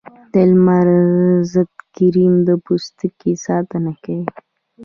[0.33, 0.87] د لمر
[1.51, 4.23] ضد کریم د پوستکي ساتنه کوي